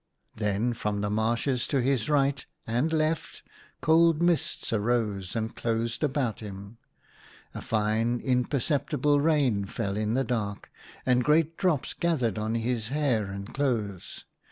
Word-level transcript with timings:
Then 0.35 0.73
from 0.73 1.01
the 1.01 1.11
marshes 1.11 1.67
to 1.67 1.79
his 1.79 2.09
right 2.09 2.43
and 2.65 2.91
left 2.91 3.43
cold 3.81 4.19
mists 4.19 4.73
arose 4.73 5.35
and 5.35 5.55
closed 5.55 6.03
about 6.03 6.39
him. 6.39 6.79
A 7.53 7.61
fine, 7.61 8.19
imperceptible 8.19 9.19
rain 9.19 9.65
fell 9.65 9.95
in 9.95 10.15
the 10.15 10.23
dark, 10.23 10.71
and 11.05 11.23
great 11.23 11.55
drops 11.55 11.93
gathered 11.93 12.39
on 12.39 12.55
his 12.55 12.87
hair 12.87 13.25
and 13.25 13.53
clothes. 13.53 14.25